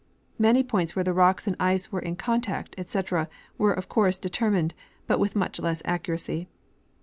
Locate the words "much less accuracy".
5.35-6.47